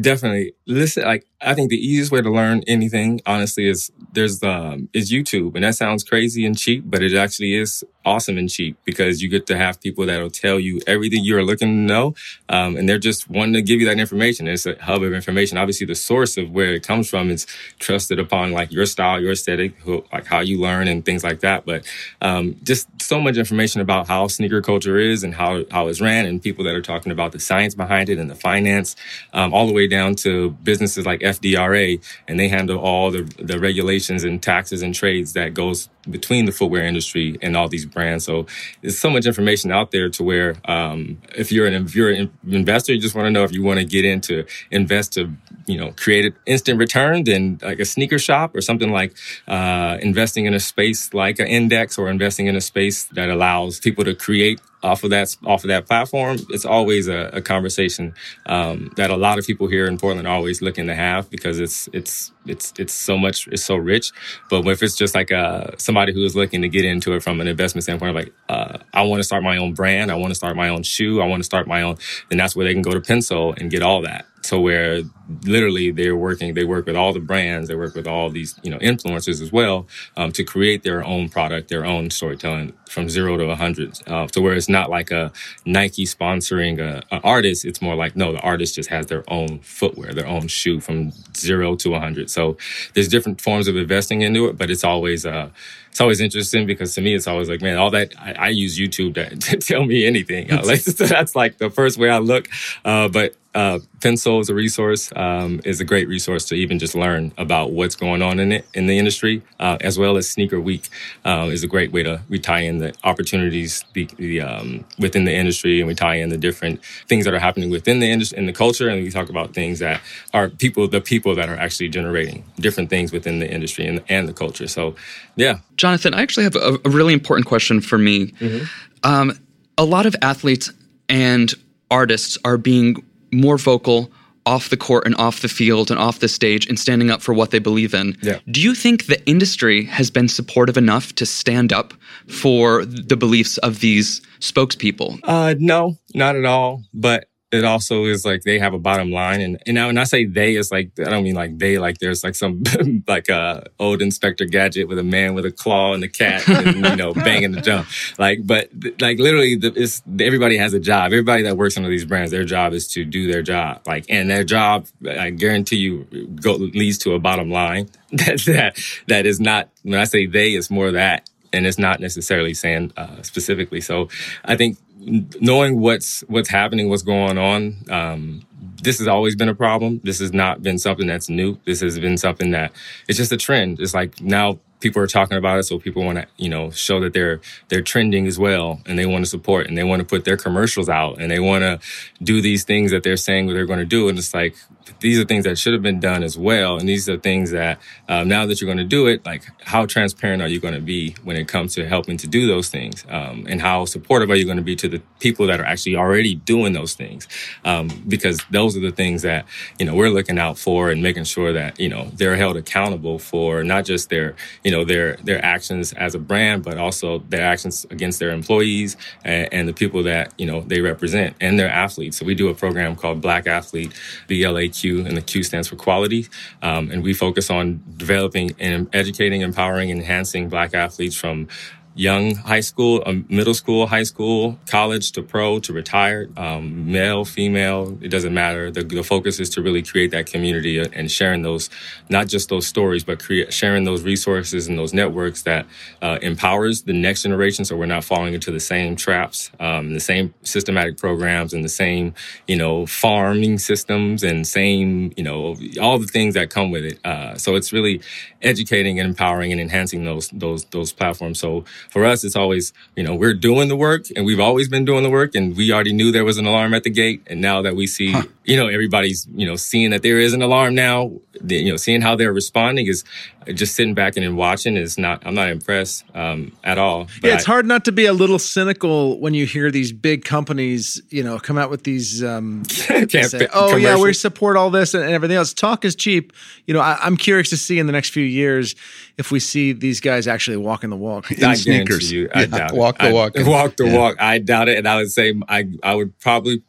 [0.00, 0.54] Definitely.
[0.66, 5.12] Listen, like I think the easiest way to learn anything, honestly, is there's um is
[5.12, 5.54] YouTube.
[5.54, 9.28] And that sounds crazy and cheap, but it actually is awesome and cheap because you
[9.28, 12.14] get to have people that'll tell you everything you're looking to know.
[12.48, 14.48] Um, and they're just wanting to give you that information.
[14.48, 15.58] It's a hub of information.
[15.58, 17.46] Obviously the source of where it comes from is
[17.78, 21.40] trusted upon like your style, your aesthetic, who, like how you learn and things like
[21.40, 21.64] that.
[21.64, 21.84] But
[22.20, 26.26] um, just so much information about how sneaker culture is and how, how it's ran
[26.26, 28.96] and people that are talking about the science behind it and the finance,
[29.32, 33.58] um, all the way down to businesses like FDRA, and they handle all the, the
[33.58, 38.24] regulations and taxes and trades that goes between the footwear industry and all these brands.
[38.24, 38.46] So
[38.82, 42.30] there's so much information out there to where um, if you're an if you're an
[42.46, 45.32] investor, you just want to know if you want to get into invest to
[45.66, 49.16] you know create an instant return, then like a sneaker shop or something like
[49.48, 53.80] uh, investing in a space like an index or investing in a space that allows
[53.80, 58.14] people to create off of that off of that platform, it's always a, a conversation
[58.46, 61.58] um, that a lot of people here in Portland are always looking to have because
[61.58, 64.12] it's it's it's it's so much it's so rich.
[64.50, 67.40] But if it's just like uh, somebody who is looking to get into it from
[67.40, 70.34] an investment standpoint, like uh, I want to start my own brand, I want to
[70.36, 71.96] start my own shoe, I want to start my own,
[72.28, 74.26] then that's where they can go to Pensole and get all that.
[74.42, 75.00] So where
[75.44, 78.70] literally they're working, they work with all the brands, they work with all these you
[78.70, 83.36] know influencers as well um, to create their own product, their own storytelling from zero
[83.36, 83.98] to a hundred.
[84.06, 85.32] Uh, to where it's not like a
[85.64, 89.60] Nike sponsoring a, a artist, it's more like no, the artist just has their own
[89.60, 92.30] footwear, their own shoe from zero to a hundred.
[92.30, 92.56] So
[92.94, 95.50] there's different forms of investing into it, but it's always uh,
[95.94, 98.76] it's always interesting because to me it's always like man, all that I, I use
[98.78, 100.48] YouTube to, to, tell me anything.
[100.64, 102.48] Like, so that's like the first way I look.
[102.84, 106.94] Uh, but uh, Pensole is a resource, um, is a great resource to even just
[106.94, 110.60] learn about what's going on in it in the industry, uh, as well as Sneaker
[110.60, 110.88] Week
[111.24, 115.24] uh, is a great way to we tie in the opportunities the, the um, within
[115.24, 118.38] the industry, and we tie in the different things that are happening within the industry
[118.38, 120.00] in the culture, and we talk about things that
[120.32, 124.28] are people, the people that are actually generating different things within the industry and, and
[124.28, 124.66] the culture.
[124.66, 124.94] So,
[125.36, 128.26] yeah, Jonathan, I actually have a, a really important question for me.
[128.26, 128.64] Mm-hmm.
[129.02, 129.38] Um,
[129.76, 130.72] a lot of athletes
[131.08, 131.52] and
[131.90, 134.10] artists are being more vocal
[134.46, 137.32] off the court and off the field and off the stage and standing up for
[137.32, 138.16] what they believe in.
[138.22, 138.40] Yeah.
[138.50, 141.94] Do you think the industry has been supportive enough to stand up
[142.28, 145.20] for the beliefs of these spokespeople?
[145.22, 146.82] Uh, no, not at all.
[146.92, 150.04] But it also is like they have a bottom line and, and now when I
[150.04, 152.62] say they it's like I don't mean like they like there's like some
[153.08, 156.76] like a old Inspector Gadget with a man with a claw and a cat and,
[156.76, 157.86] you know banging the drum.
[158.18, 161.06] Like but like literally the, it's everybody has a job.
[161.06, 163.82] Everybody that works under these brands their job is to do their job.
[163.86, 166.04] Like and their job I guarantee you
[166.42, 167.88] go, leads to a bottom line.
[168.14, 172.00] That that that is not when I say they it's more that and it's not
[172.00, 173.80] necessarily saying uh, specifically.
[173.80, 174.08] So
[174.44, 177.76] I think knowing what's what's happening, what's going on.
[177.90, 178.42] Um,
[178.82, 180.00] this has always been a problem.
[180.04, 181.58] This has not been something that's new.
[181.64, 182.72] This has been something that
[183.08, 183.80] it's just a trend.
[183.80, 187.00] It's like now people are talking about it, so people want to, you know, show
[187.00, 190.04] that they're they're trending as well, and they want to support, and they want to
[190.04, 191.80] put their commercials out, and they want to
[192.22, 194.54] do these things that they're saying they're going to do, and it's like
[195.00, 197.80] these are things that should have been done as well, and these are things that
[198.10, 200.80] um, now that you're going to do it, like how transparent are you going to
[200.80, 204.36] be when it comes to helping to do those things, um, and how supportive are
[204.36, 207.26] you going to be to the people that are actually already doing those things,
[207.64, 209.46] um, because those are the things that
[209.78, 213.18] you know we're looking out for and making sure that you know they're held accountable
[213.18, 217.18] for not just their you know know their their actions as a brand, but also
[217.30, 221.58] their actions against their employees and, and, the people that you know they represent and
[221.58, 222.18] their athletes.
[222.18, 223.92] So we do a program called Black Athlete,
[224.28, 226.28] BLAQ, and the Q stands for quality,
[226.62, 231.48] um, and we focus on developing and educating, empowering, enhancing Black athletes from
[231.94, 237.24] young high school, um, middle school, high school, college to pro to retired, um, male,
[237.24, 238.70] female, it doesn't matter.
[238.70, 241.68] The, the, focus is to really create that community and sharing those,
[242.08, 245.66] not just those stories, but create, sharing those resources and those networks that
[246.02, 250.00] uh, empowers the next generation so we're not falling into the same traps, um, the
[250.00, 252.14] same systematic programs and the same,
[252.48, 256.98] you know, farming systems and same, you know, all the things that come with it.
[257.04, 258.00] Uh, so it's really
[258.42, 261.38] educating and empowering and enhancing those, those, those platforms.
[261.38, 264.84] So for us, it's always, you know, we're doing the work and we've always been
[264.84, 267.22] doing the work and we already knew there was an alarm at the gate.
[267.26, 268.24] And now that we see, huh.
[268.44, 271.76] you know, everybody's, you know, seeing that there is an alarm now, the, you know,
[271.76, 273.04] seeing how they're responding is
[273.52, 277.08] just sitting back and watching is not, I'm not impressed um, at all.
[277.22, 280.24] Yeah, it's I, hard not to be a little cynical when you hear these big
[280.24, 284.94] companies, you know, come out with these, um, say, oh yeah, we support all this
[284.94, 285.52] and, and, everything else.
[285.52, 286.32] Talk is cheap.
[286.66, 288.74] You know, I, I'm curious to see in the next few years
[289.16, 292.10] if we see these guys actually walking the walk in sneakers.
[292.10, 293.38] You, I yeah, walk the walk.
[293.38, 293.98] I, walk the yeah.
[293.98, 294.20] walk.
[294.20, 296.62] I doubt it, and I would say I I would probably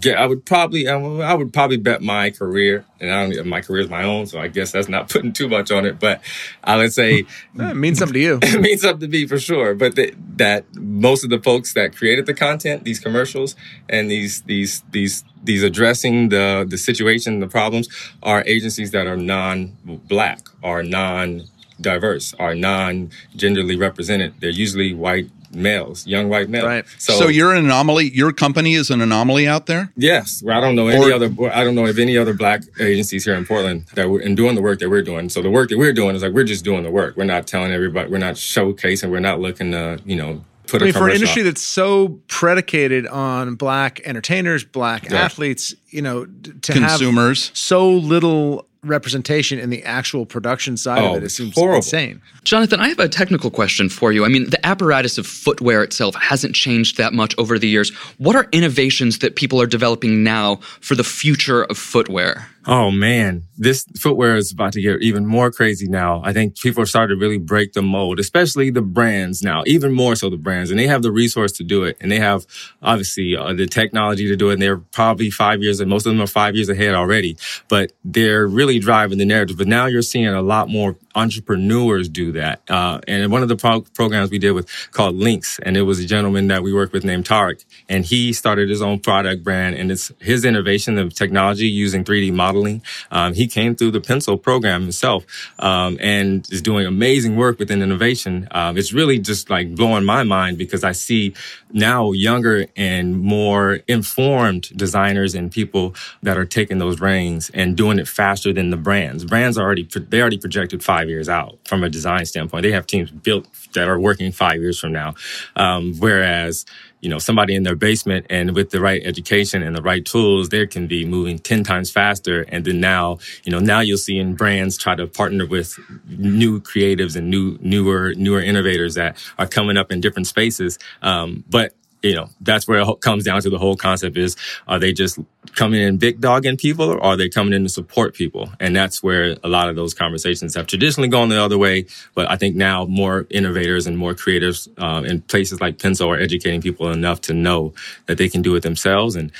[0.00, 0.16] get.
[0.16, 3.46] I would probably I would probably bet my career, and I don't.
[3.46, 5.98] My career is my own, so I guess that's not putting too much on it.
[5.98, 6.22] But
[6.64, 8.38] I would say it means something to you.
[8.42, 9.74] it means something to me for sure.
[9.74, 13.54] But the, that most of the folks that created the content, these commercials,
[13.88, 17.88] and these these these these addressing the the situation, the problems,
[18.22, 21.42] are agencies that are non-black, are non
[21.82, 24.34] diverse, are non-genderly represented.
[24.40, 26.66] They're usually white males, young white males.
[26.66, 26.84] Right.
[26.98, 28.10] So, so you're an anomaly.
[28.14, 29.92] Your company is an anomaly out there.
[29.96, 30.42] Yes.
[30.42, 31.32] Well, I don't know any or, other.
[31.52, 34.54] I don't know of any other black agencies here in Portland that we're and doing
[34.54, 35.28] the work that we're doing.
[35.28, 37.16] So the work that we're doing is like we're just doing the work.
[37.16, 38.10] We're not telling everybody.
[38.10, 39.10] We're not showcasing.
[39.10, 43.06] We're not looking to you know put I mean, for an industry that's so predicated
[43.06, 45.22] on black entertainers, black yeah.
[45.22, 51.12] athletes, you know, to consumers have so little representation in the actual production side oh,
[51.12, 51.26] of it.
[51.26, 51.76] It seems horrible.
[51.76, 52.20] insane.
[52.42, 54.24] Jonathan, I have a technical question for you.
[54.24, 57.90] I mean, the apparatus of footwear itself hasn't changed that much over the years.
[58.18, 62.48] What are innovations that people are developing now for the future of footwear?
[62.64, 66.22] Oh man, this footwear is about to get even more crazy now.
[66.24, 69.92] I think people are starting to really break the mold, especially the brands now, even
[69.92, 72.46] more so the brands, and they have the resource to do it, and they have
[72.80, 74.54] obviously uh, the technology to do it.
[74.54, 77.36] And they're probably five years, and most of them are five years ahead already.
[77.68, 79.58] But they're really driving the narrative.
[79.58, 82.62] But now you're seeing a lot more entrepreneurs do that.
[82.68, 85.98] Uh, and one of the pro- programs we did with called Links, and it was
[85.98, 89.76] a gentleman that we worked with named Tarek, and he started his own product brand,
[89.76, 92.82] and it's his innovation of technology using 3D modeling.
[93.10, 95.24] Um, he came through the Pensole program himself,
[95.58, 98.48] um, and is doing amazing work within innovation.
[98.50, 101.34] Uh, it's really just like blowing my mind because I see
[101.72, 107.98] now younger and more informed designers and people that are taking those reins and doing
[107.98, 109.24] it faster than the brands.
[109.24, 112.62] Brands are already they already projected five years out from a design standpoint.
[112.62, 115.14] They have teams built that are working five years from now,
[115.56, 116.64] um, whereas
[117.00, 120.50] you know somebody in their basement and with the right education and the right tools,
[120.50, 122.42] they can be moving ten times faster.
[122.48, 126.60] And then now, you know, now you'll see in brands try to partner with new
[126.60, 130.78] creatives and new newer newer innovators that are coming up in different spaces.
[131.02, 134.36] Um, but you know, that's where it comes down to the whole concept is,
[134.66, 135.18] are they just
[135.54, 138.50] coming in big dogging people or are they coming in to support people?
[138.60, 141.86] And that's where a lot of those conversations have traditionally gone the other way.
[142.14, 146.20] But I think now more innovators and more creatives um, in places like Pensole are
[146.20, 147.74] educating people enough to know
[148.06, 149.16] that they can do it themselves.
[149.16, 149.30] And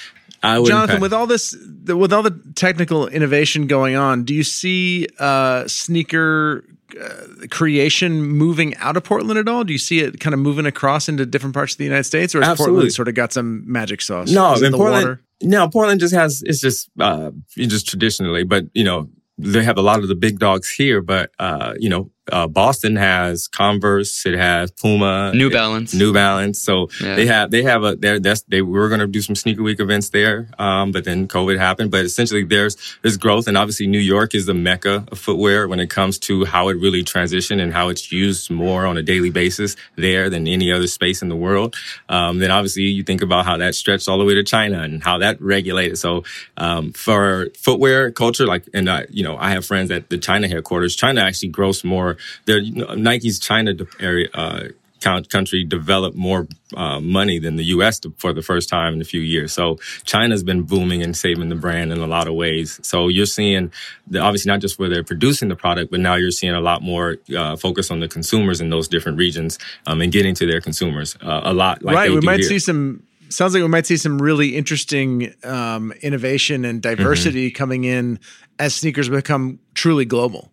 [0.43, 4.43] I would Jonathan, with all this, with all the technical innovation going on, do you
[4.43, 6.65] see uh, sneaker
[7.01, 9.65] uh, creation moving out of Portland at all?
[9.65, 12.35] Do you see it kind of moving across into different parts of the United States,
[12.35, 12.75] or has Absolutely.
[12.75, 14.31] Portland sort of got some magic sauce?
[14.31, 15.23] No, in Portland, water?
[15.43, 19.83] no, Portland just has it's just uh, just traditionally, but you know they have a
[19.83, 24.35] lot of the big dogs here, but uh, you know uh, Boston has Converse, it
[24.35, 26.61] has Puma, New Balance, New Balance.
[26.61, 27.17] So yeah.
[27.17, 27.97] they have they have a.
[27.97, 31.59] That's they were going to do some sneaker week events there, um, but then COVID
[31.59, 31.91] happened.
[31.91, 35.81] But essentially, there's there's growth, and obviously New York is the mecca of footwear when
[35.81, 39.31] it comes to how it really transitioned and how it's used more on a daily
[39.31, 41.75] basis there than any other space in the world.
[42.09, 45.03] Um, then obviously you think about how that stretched all the way to China and
[45.03, 45.99] how that regulated.
[45.99, 46.23] So
[46.57, 50.47] um, for footwear culture, like and I, you know I have friends at the China
[50.47, 50.95] headquarters.
[50.95, 52.12] China actually grows more
[52.47, 52.61] their
[52.97, 54.69] Nike's China area uh,
[55.03, 56.47] country developed more
[56.77, 58.01] uh, money than the U.S.
[58.17, 59.53] for the first time in a few years.
[59.53, 62.81] So China's been booming and saving the brand in a lot of ways.
[62.83, 63.73] So you're seeing,
[64.07, 66.83] the, obviously not just where they're producing the product, but now you're seeing a lot
[66.83, 70.61] more uh, focus on the consumers in those different regions um, and getting to their
[70.61, 71.83] consumers uh, a lot.
[71.83, 72.49] Like right, we might here.
[72.49, 73.03] see some.
[73.29, 77.57] Sounds like we might see some really interesting um, innovation and diversity mm-hmm.
[77.57, 78.21] coming in
[78.59, 80.53] as sneakers become truly global.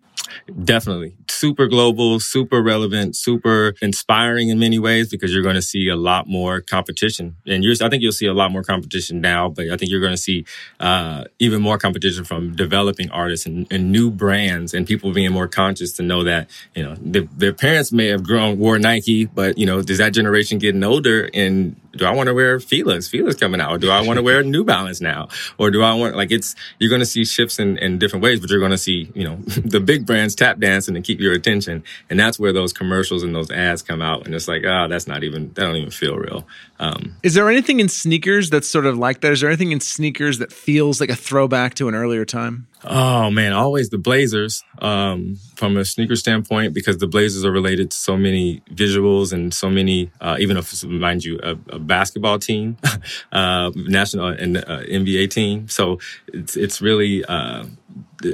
[0.64, 1.16] Definitely.
[1.30, 5.96] Super global, super relevant, super inspiring in many ways because you're going to see a
[5.96, 7.36] lot more competition.
[7.46, 10.14] And I think you'll see a lot more competition now, but I think you're going
[10.14, 10.46] to see
[10.80, 15.48] uh, even more competition from developing artists and, and, new brands and people being more
[15.48, 19.58] conscious to know that, you know, the, their parents may have grown, wore Nike, but,
[19.58, 23.08] you know, does that generation getting older and do I want to wear Fila's?
[23.08, 23.72] Fila's coming out.
[23.72, 25.28] Or do I want to wear New Balance now?
[25.58, 28.40] Or do I want, like, it's, you're going to see shifts in, in different ways,
[28.40, 31.34] but you're going to see, you know, the big brands tap dancing and keep your
[31.34, 31.84] attention.
[32.10, 34.26] And that's where those commercials and those ads come out.
[34.26, 36.48] And it's like, oh, that's not even, that don't even feel real.
[36.80, 39.34] Um, Is there anything in sneakers that's sort of like that?
[39.34, 42.68] Is there anything in sneakers that feels like a throwback to an earlier time?
[42.86, 47.92] Oh man, always the Blazers um, from a sneaker standpoint because the Blazers are related
[47.92, 52.39] to so many visuals and so many, uh, even if mind you, a, a basketball
[52.39, 52.78] team,
[53.34, 55.68] uh, national and uh, NBA team.
[55.68, 57.65] So it's it's really uh,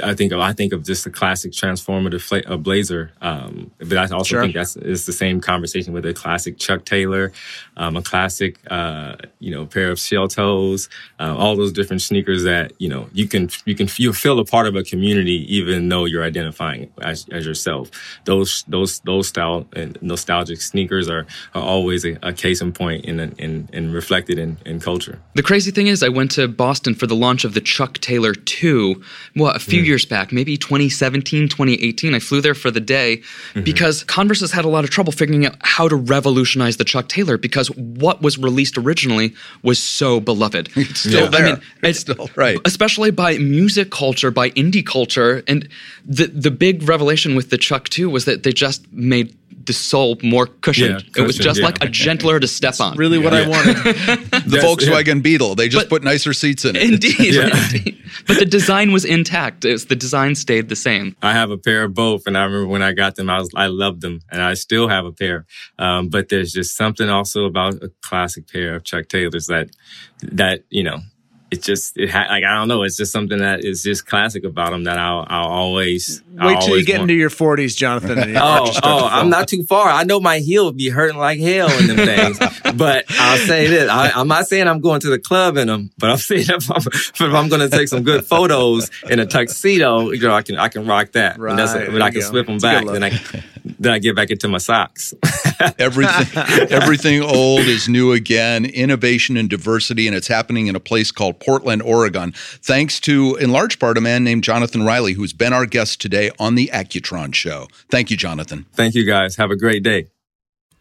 [0.04, 4.24] I think I think of just a classic transformative fla- blazer, um, but I also
[4.24, 4.42] sure.
[4.42, 7.32] think that's it's the same conversation with a classic Chuck Taylor,
[7.78, 12.44] um, a classic uh, you know pair of shell toes, uh, all those different sneakers
[12.44, 15.88] that you know you can you can you feel a part of a community even
[15.90, 17.92] though you're identifying as, as yourself.
[18.26, 23.06] Those those those style and nostalgic sneakers are, are always a, a case in point
[23.06, 25.20] and in, in, reflected in, in culture.
[25.36, 28.34] The crazy thing is, I went to Boston for the launch of the Chuck Taylor
[28.34, 29.04] Two.
[29.36, 29.86] Well, a few mm.
[29.86, 32.14] years back, maybe 2017, 2018.
[32.14, 33.62] I flew there for the day mm-hmm.
[33.62, 37.08] because Converse has had a lot of trouble figuring out how to revolutionize the Chuck
[37.08, 39.34] Taylor because what was released originally
[39.64, 40.70] was so beloved.
[40.86, 41.30] It's still yeah.
[41.30, 41.46] there.
[41.46, 42.60] I mean, it's, still right.
[42.64, 45.44] Especially by music culture, by indie culture.
[45.48, 45.68] And
[46.06, 49.36] the the big revelation with the Chuck 2 was that they just made
[49.66, 51.04] the sole more cushioned.
[51.16, 51.66] Yeah, it was just yeah.
[51.66, 52.98] like a gentler to step on.
[52.98, 53.76] Really, what I wanted.
[53.86, 55.56] the Volkswagen Beetle.
[55.56, 56.84] They just but, put nicer seats in it.
[56.84, 58.04] Indeed, indeed.
[58.28, 59.64] But the design was intact.
[59.64, 61.16] Was, the design stayed the same.
[61.22, 63.50] I have a pair of both, and I remember when I got them, I was
[63.56, 65.46] I loved them, and I still have a pair.
[65.80, 69.70] Um, but there's just something also about a classic pair of Chuck Taylors that
[70.22, 71.00] that you know
[71.56, 72.84] it's just it ha- like I don't know.
[72.84, 76.50] It's just something that is just classic about him that I'll I'll always wait I'll
[76.62, 77.12] till always you get want.
[77.12, 78.20] into your forties, Jonathan.
[78.38, 79.88] oh, oh, I'm not too far.
[79.88, 82.40] I know my heel would be hurting like hell in them things,
[82.76, 85.92] but I'll say this: I, am not saying I'm going to the club in them,
[85.98, 89.26] but I'm saying if I'm, if I'm going to take some good photos in a
[89.26, 91.40] tuxedo, you know, I can I can rock that.
[91.40, 92.28] Right, and when I can go.
[92.28, 93.10] slip them back, then I
[93.86, 95.14] then I get back into my socks.
[95.80, 98.66] everything everything old is new again.
[98.66, 103.52] Innovation and diversity, and it's happening in a place called Portland, Oregon, thanks to, in
[103.52, 107.34] large part, a man named Jonathan Riley, who's been our guest today on the Accutron
[107.34, 107.68] Show.
[107.90, 108.66] Thank you, Jonathan.
[108.74, 109.36] Thank you, guys.
[109.36, 110.08] Have a great day.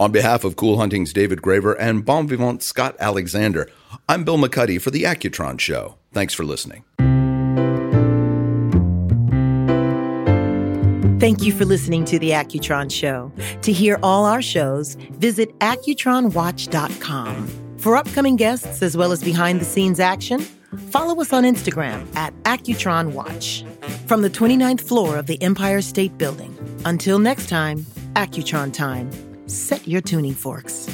[0.01, 3.71] On behalf of Cool Hunting's David Graver and Bon Vivant Scott Alexander,
[4.09, 5.97] I'm Bill McCuddy for the Accutron Show.
[6.13, 6.85] Thanks for listening.
[11.25, 13.33] Thank you for listening to The Accutron Show.
[13.62, 17.79] To hear all our shows, visit AccutronWatch.com.
[17.79, 20.41] For upcoming guests as well as behind the scenes action,
[20.91, 23.66] follow us on Instagram at AccutronWatch.
[24.07, 26.55] From the 29th floor of the Empire State Building,
[26.85, 29.11] until next time, Accutron time.
[29.49, 30.91] Set your tuning forks.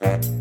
[0.00, 0.35] Thank you.